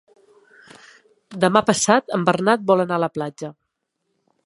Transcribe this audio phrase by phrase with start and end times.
[1.45, 3.55] Demà passat en Bernat vol anar a la platja.